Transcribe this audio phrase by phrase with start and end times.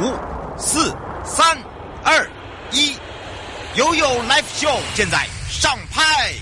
[0.00, 0.12] 五、
[0.58, 0.92] 四、
[1.24, 1.56] 三、
[2.02, 2.28] 二、
[2.72, 2.96] 一，
[3.74, 6.32] 悠悠 Live Show 现在上拍。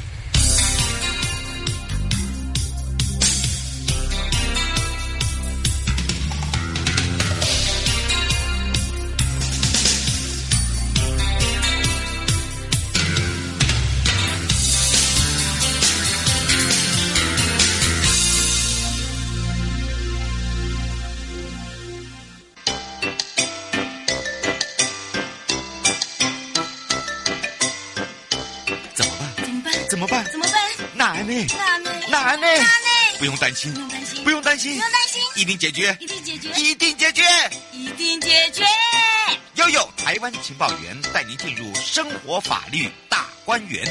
[30.95, 31.27] 难
[32.41, 32.47] 呢？
[33.19, 37.23] 不用担心，不用担心，不用担心，不用担心，一定解决，一定解决，一定解决，
[37.73, 38.65] 一定解决。
[39.55, 43.85] 悠悠台湾情报员带您进入生活法律大观园。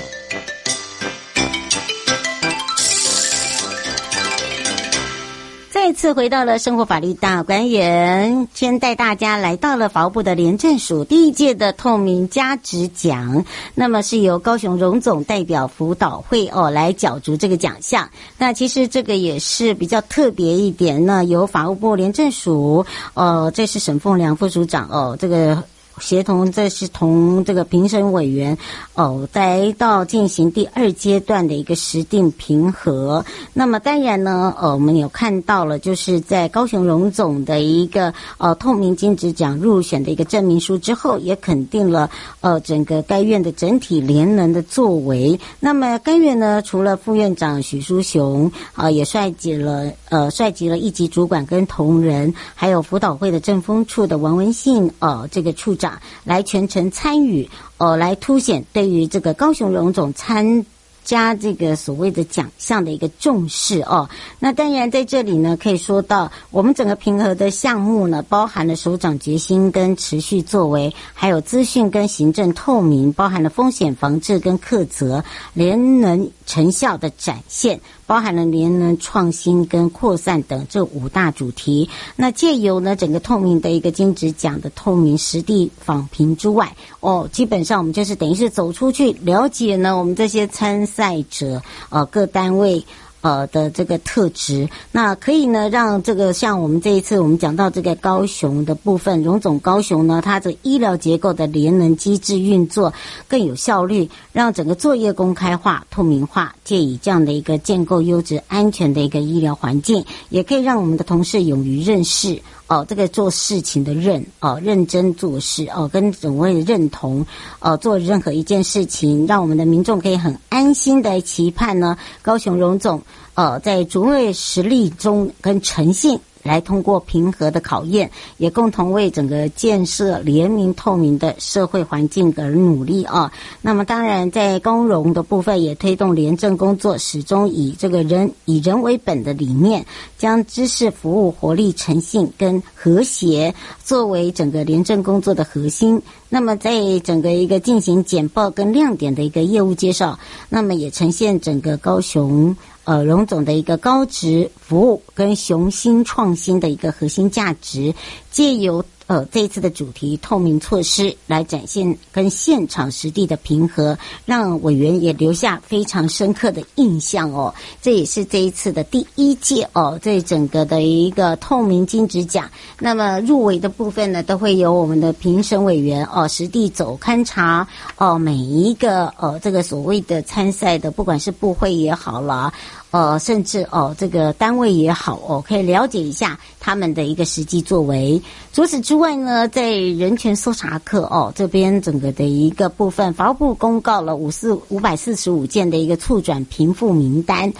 [5.83, 13.43] 再次回到了生活法律大观园，先带大家来到了法务部的廉政署第一届的透明加值奖，
[13.73, 18.07] 那么是由高雄荣总代表辅导会哦来角逐这个奖项。
[18.37, 25.63] 那其实这个也是比较特别一点呢，由法务部廉政署哦，这是沈凤良副署长哦，这个。
[26.01, 28.57] 协同，这是同这个评审委员
[28.95, 33.23] 哦，来到进行第二阶段的一个实定评核。
[33.53, 42.09] 那么当然呢，呃，我们有看到了，就是在高雄荣总的一个呃透明金质奖入选的一个证明书之后，也肯定了
[42.41, 45.39] 呃整个该院的整体联能的作为。
[45.59, 55.90] 那么该院呢，除了副院长许书雄啊、也率集了呃率集了一级主管跟同仁，还有辅导会的政风处的王文信呃这个处长。
[56.23, 60.65] 来全程参与，哦，来凸显对于这个高雄荣总参
[61.03, 64.09] 加这个所谓的奖项的一个重视哦。
[64.39, 77.79] 那当然在这里呢，可以说到我们整个平和的项目呢，包含了首长决心跟持续作为，还有资讯跟行政透明，包含了风险防治跟克责，联能成效的展现。
[78.07, 81.89] 包含了联能创新跟扩散等这五大主题。
[82.17, 92.85] 那借由呢整个透明的一个金职奖的透明实地访评之外，哦，基本上我们就是等于是走出去了解呢我们这些参赛者呃各单位。
[93.23, 102.91] 呃的这个特质，那可以呢让这个像我们这一次我们讲到这个高雄的部分，荣总高雄呢，它的医疗结构的联能机制运作
[103.27, 112.41] 更有效率，让整个作业公开化、透明化，借以这样的一个建构优质、安全的一个医疗环境，也可以让我们的同事勇于认识。
[112.71, 117.25] 哦，这个做事情的认哦，认真做事哦，跟所谓的认同
[117.59, 121.97] 哦，做任何一件事情，让我们的民众可以很安心的期盼呢。
[122.21, 123.01] 高雄荣总
[123.33, 126.17] 呃，在卓越实力中跟诚信。
[126.43, 133.31] 来通过平和的考验，也共同为整个建设廉明透明的社会环境而努力啊。
[133.61, 139.85] 那么，当然在公荣的部分，也推动廉政工作始终以这个人以人为本的理念，
[140.17, 143.53] 将知识服务、活力、诚信跟和谐
[143.83, 146.01] 作为整个廉政工作的核心。
[146.29, 150.17] 那么，在整个一个进行简报跟亮点的一个业务介绍，
[150.49, 152.55] 那么也呈现整个高雄。
[152.83, 157.93] 呃，荣总的一个高值服务跟雄心创新的一个核心价值，
[158.29, 158.83] 借由。
[159.11, 167.53] 呃，这一次的主题透明措施来展现跟现场实地的平和，让委员也留下非常深刻的印象哦。
[167.81, 172.49] 这也是这一次的第一届哦，这整个的一个透明金质奖。
[172.79, 177.67] 那么入围的部分呢，都会由我们的评审委员哦实地走勘察
[177.97, 182.53] 哦，每一个呃这个所谓的参赛的，不管是部会也好了，
[182.91, 188.21] 呃，甚至哦这个单位也好哦，可以了解一下他们的一个实际作为。
[188.53, 197.51] 除此之外呢，在人权搜查课哦这边整个的一个部分，法务部公告了五四五百四十五件的一个促转贫富名单。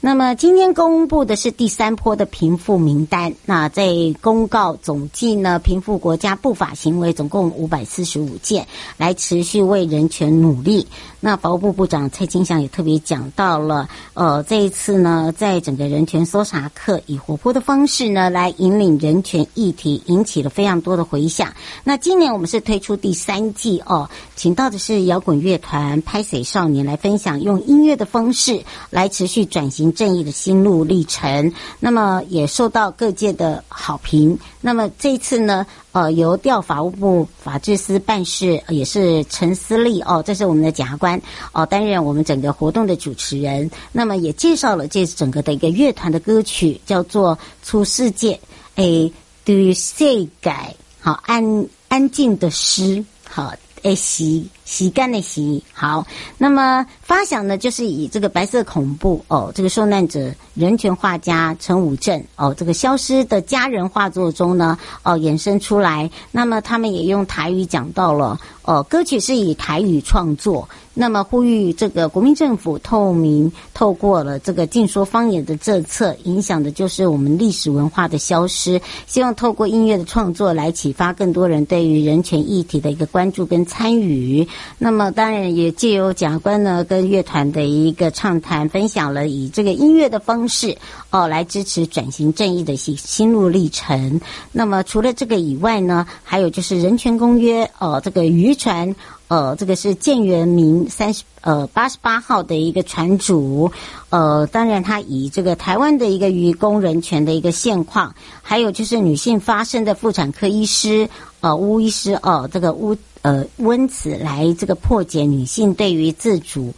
[0.00, 3.34] 那么今天公布的是第三波的贫富名单。
[3.44, 10.86] 那在公告总计呢，贫富国家不法行为总共五百四十五件，来持续为人权努力。
[11.20, 21.52] 那法务部部长蔡清祥也特别讲到了，呃，这一次呢，在整个人权搜查课以活泼的方式呢，来引领人权议题，引起了非常多的回响。
[21.82, 31.52] 那今年我们是推出第三季哦，请到的是摇滚乐团拍水少年来分享，用音乐的方式来持续转型正义的心路历程。
[31.80, 34.38] 那么也受到各界的好评。
[34.60, 41.20] 那么这次呢，呃，由调法务部法制司办事，也是陈思丽哦，这是我们的检察官
[41.52, 43.70] 哦，担任我们整个活动的主持人。
[43.92, 48.34] 那么也介绍了这整个的一个乐团的歌曲，叫做《出世界》，
[48.76, 49.12] 诶，
[49.44, 50.74] 对世改。
[51.00, 56.06] 好安安静的诗，好诶习洗干的洗，好，
[56.36, 70.68] 那么发想呢，就是以这个白色恐怖哦，这个受难者人权画家陈武正哦，这个消失的家人画作中呢哦衍生出来，那么他们也用台语讲到了哦，歌曲是以台语创作。
[71.00, 78.80] 那么呼吁这个国民政府透明，透过了这个禁说方言的政策，影响的就是我们历史文化的消失。
[79.06, 84.48] 希望透过音乐的创作来启发更多人对于人权议题的一个关注跟参与。
[84.78, 90.76] 那么当然也借由贾官呢跟乐团的一个畅谈，分享了以这个音乐的方式
[91.10, 94.20] 哦来支持转型正义的心心路历程。
[94.52, 98.94] 那么除了这个以外呢，还有就是人权公约哦这个渔船。
[99.28, 103.70] 呃，这个是建元明三十呃八十八号的一个船主，
[104.10, 111.08] 呃，当然他以这个台湾的一个渔工人权的一个现况，还有就是女性发生的妇产科医师
[111.40, 116.74] 呃巫医师哦、呃，这个巫呃温子来这个破解女性对于自主。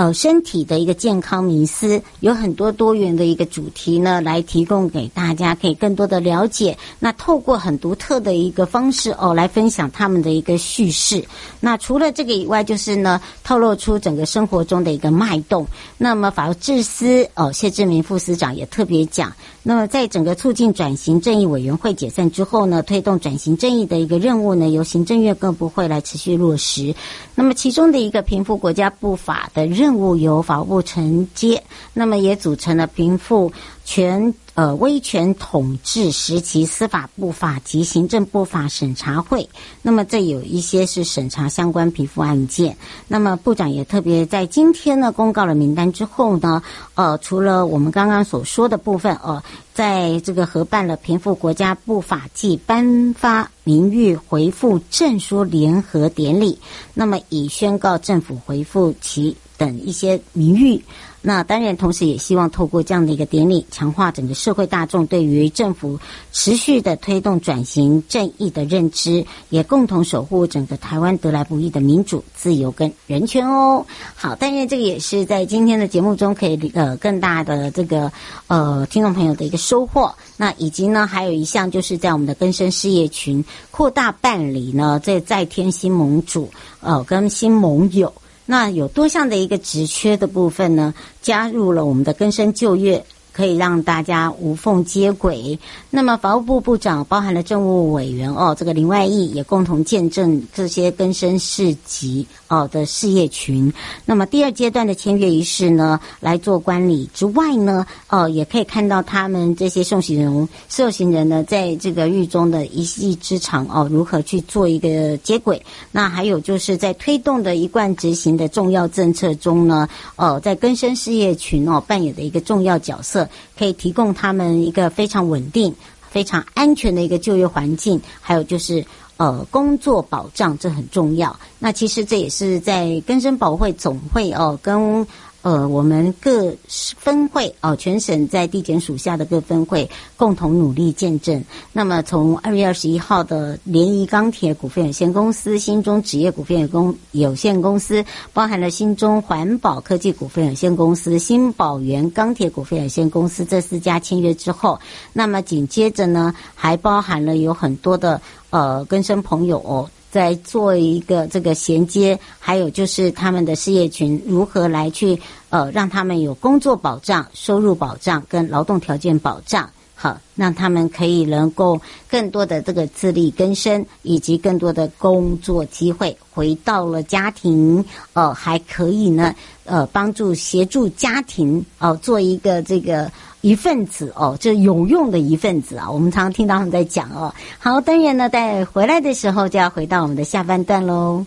[0.00, 6.74] 呃，身体的一个健康迷思，有很多多元的一个主题呢，来提供给大家，可以更多的了解。
[6.98, 11.22] 那透过很独特的一个方式哦，来分享他们的一个叙事。
[11.60, 15.66] 那除了这个以外，就是呢，透露出整个生活中的一个脉动。
[15.98, 19.30] 那么法治司哦，谢志明副司长也特别讲。
[19.62, 26.94] 那么，在整个促进转型正义委员会解散之后呢，推动转型正义的一个任务呢，由行政院各部会来持续落实。
[27.34, 33.52] 那么，其中的一个平复国家不法的任任务由法务部承接，那么也组成了平复
[33.84, 34.32] 全。
[34.54, 39.48] 呃，威权统治时期司法部法及行政部法审查会，
[39.80, 42.76] 那么这有一些是审查相关贫富案件。
[43.08, 46.62] 那么部长也特别在今天呢公告了名单之后呢，
[46.94, 49.42] 呃，除了我们刚刚所说的部分，呃，
[49.72, 56.58] 在这个合办了平复国家部法暨颁发名誉回复证书联合典礼，
[56.92, 60.82] 那么以宣告政府回复其等一些名誉。
[61.22, 66.00] 那当然，同时也希望透过这样的一个典礼，强化整个社会大众对于政府
[66.32, 73.84] 持续的推动转型正义的认知，也共同守护整个台湾得来不易的民主、自由跟人权哦。
[74.14, 78.10] 好，当然这个也是在今天的节目中可以呃更大的这个
[78.46, 80.10] 呃听众朋友的一个收获。
[80.38, 86.48] 那以及呢，还有一项就是在我们的更生事业群扩大办理呢，在再添新盟主
[86.80, 88.10] 呃跟新盟友。
[88.50, 90.92] 那有多项的一个职缺的部分呢，
[91.22, 93.04] 加入了我们的根生就业。
[93.32, 95.58] 可以让大家无缝接轨。
[95.90, 103.72] 那么，法务部部长包含了政务委员哦，这个林外义也共同见证这些更生事集哦的事业群。
[104.04, 115.60] 那么，第二阶段的签约仪式呢，来做观礼之外呢，哦，也可以看到他们这些受刑人、受刑人呢，在这个狱中的一技之长哦，如何去做一个接轨。
[115.92, 123.19] 那还有就是在推动的一贯执行的重要政策中呢，哦，在更生事业群哦扮演的一个重要角色。
[123.58, 125.74] 可以提供他们一个非常稳定、
[126.10, 128.84] 非常安全的一个就业环境，还有就是
[129.16, 131.38] 呃工作保障，这很重要。
[131.58, 135.06] 那其实这也是在根生保会总会哦跟。
[135.42, 136.54] 呃，我们各
[136.98, 141.42] 分会哦，全省在地检署下的各分会共同努力见证。
[141.72, 148.04] 那么，从二月二十一号的联谊钢铁股份有限公司、新中纸业股份有公有限公司，
[148.34, 154.78] 包含了新中环保科技股份有限公司、新宝源钢铁股份有限公司这四家签约之后，
[155.14, 158.20] 那么紧接着呢，还包含了有很多的
[158.50, 159.88] 呃更生朋友。
[160.10, 165.18] 在做一个这个衔接，还有就是他们的事业群如何来去
[165.50, 169.70] 呃让他们有工作保障、收入保障跟劳动条件保障，
[170.02, 171.78] 好，让他们可以能够
[172.08, 183.12] 更多的这个自力更生，以及更多的工作机会，回到了家庭，呃，还可以呢，呃，帮助协助家庭哦、做一个这个。
[183.42, 185.90] 一份子哦，这有用的一份子啊！
[185.90, 187.34] 我们常常听到他们在讲哦。
[187.58, 191.24] 好，当然呢，在回来的时候就要回到我们的下半段喽。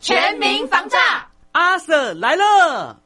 [0.00, 0.96] 全民防诈，
[1.52, 3.05] 阿 Sir 来了。